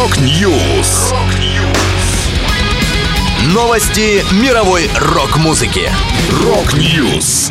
[0.00, 1.12] Rock News.
[3.52, 5.90] Новости мировой рок-музыки.
[6.42, 7.50] Rock News.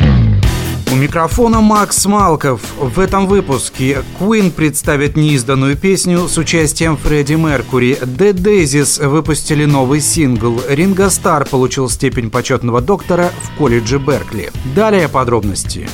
[0.90, 2.60] У микрофона Макс Малков.
[2.76, 7.96] В этом выпуске Queen представит неизданную песню с участием Фредди Меркури.
[8.00, 10.60] The Daisies выпустили новый сингл.
[10.68, 14.50] Ринго Стар получил степень почетного доктора в колледже Беркли.
[14.74, 15.88] Далее подробности.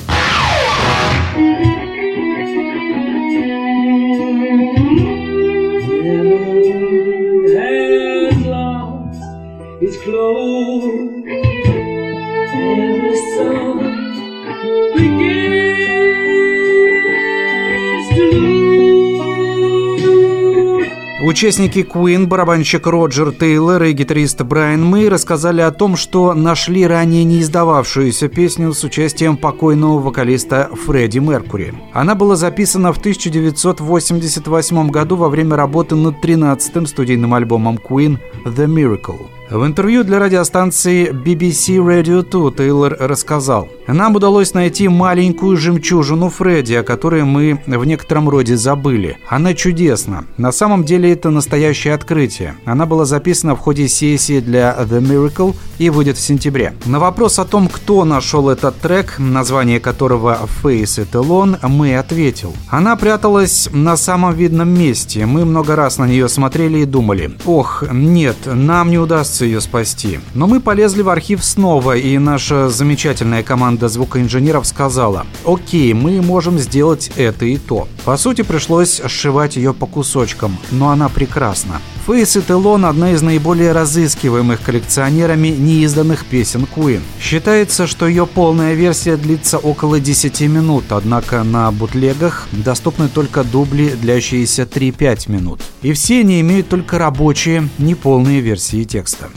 [9.79, 10.85] It's close.
[12.55, 14.07] Every song
[21.23, 27.25] Участники Queen, барабанщик Роджер Тейлор и гитарист Брайан Мэй рассказали о том, что нашли ранее
[27.25, 31.75] не издававшуюся песню с участием покойного вокалиста Фредди Меркури.
[31.93, 38.67] Она была записана в 1988 году во время работы над 13-м студийным альбомом Queen «The
[38.67, 39.36] Miracle».
[39.49, 46.75] В интервью для радиостанции BBC Radio 2 Тейлор рассказал, «Нам удалось найти маленькую жемчужину Фредди,
[46.75, 49.19] о которой мы в некотором роде забыли.
[49.29, 50.25] Она чудесна.
[50.37, 52.57] На самом деле это настоящее открытие.
[52.65, 56.75] Она была записана в ходе сессии для The Miracle и выйдет в сентябре.
[56.85, 62.53] На вопрос о том, кто нашел этот трек, название которого Face It Alone, мы ответил.
[62.69, 65.25] Она пряталась на самом видном месте.
[65.25, 69.61] Мы много раз на нее смотрели и думали, ох, нет, нам не удастся удастся ее
[69.61, 70.21] спасти.
[70.35, 76.59] Но мы полезли в архив снова, и наша замечательная команда звукоинженеров сказала, окей, мы можем
[76.59, 77.87] сделать это и то.
[78.05, 81.81] По сути, пришлось сшивать ее по кусочкам, но она прекрасна.
[82.09, 87.01] It Alone– одна из наиболее разыскиваемых коллекционерами неизданных песен Queen.
[87.21, 93.89] Считается, что ее полная версия длится около 10 минут, однако на бутлегах доступны только дубли,
[94.01, 95.61] длящиеся 3-5 минут.
[95.83, 99.29] И все они имеют только рабочие, неполные версии текста.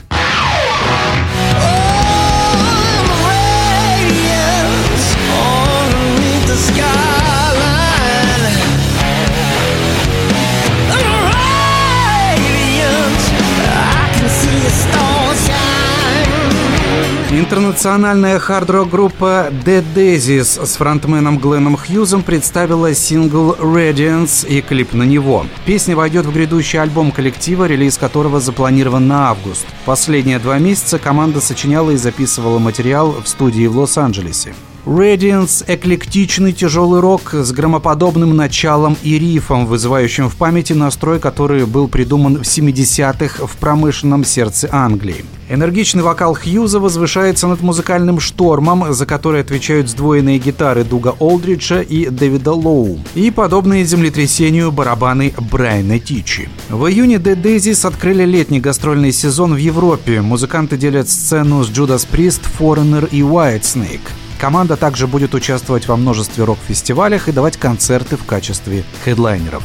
[17.40, 25.04] Интернациональная хард-рок группа The Daisies с фронтменом Гленном Хьюзом представила сингл Radiance и клип на
[25.04, 25.46] него.
[25.64, 29.64] Песня войдет в грядущий альбом коллектива, релиз которого запланирован на август.
[29.86, 34.54] Последние два месяца команда сочиняла и записывала материал в студии в Лос-Анджелесе.
[34.86, 41.86] Radiance– эклектичный тяжелый рок с громоподобным началом и рифом, вызывающим в памяти настрой, который был
[41.86, 45.24] придуман в 70-х в промышленном сердце Англии.
[45.50, 52.08] Энергичный вокал Хьюза возвышается над музыкальным штормом, за который отвечают сдвоенные гитары Дуга Олдриджа и
[52.08, 56.48] Дэвида Лоу, и подобные землетрясению барабаны Брайана Тичи.
[56.70, 60.22] В июне The Daisies открыли летний гастрольный сезон в Европе.
[60.22, 64.08] Музыканты делят сцену с Judas Priest, Foreigner и Whitesnake.
[64.40, 69.62] Команда также будет участвовать во множестве рок-фестивалях и давать концерты в качестве хедлайнеров.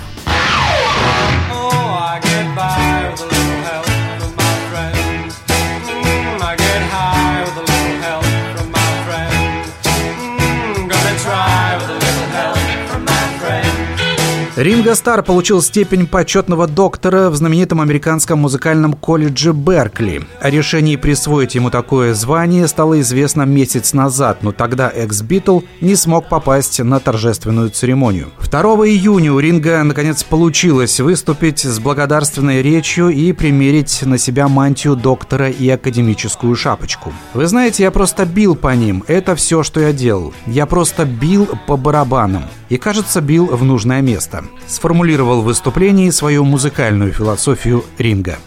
[14.56, 20.24] Ринго Стар получил степень почетного доктора в знаменитом американском музыкальном колледже Беркли.
[20.40, 26.30] О решении присвоить ему такое звание стало известно месяц назад, но тогда экс-Битл не смог
[26.30, 28.30] попасть на торжественную церемонию.
[28.50, 34.96] 2 июня у Ринго наконец получилось выступить с благодарственной речью и примерить на себя мантию
[34.96, 37.12] доктора и академическую шапочку.
[37.34, 39.04] Вы знаете, я просто бил по ним.
[39.08, 40.34] Это все, что я делал.
[40.48, 42.44] Я просто бил по барабанам.
[42.70, 48.38] И, кажется, бил в нужное место сформулировал в выступлении свою музыкальную философию Ринго.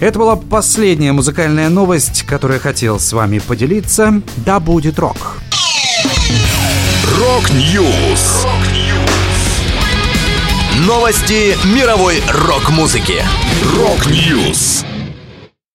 [0.00, 4.22] Это была последняя музыкальная новость, которую я хотел с вами поделиться.
[4.38, 5.36] Да будет рок!
[7.18, 8.46] Rock News!
[10.86, 13.22] Новости мировой рок-музыки.
[13.76, 14.86] Rock News!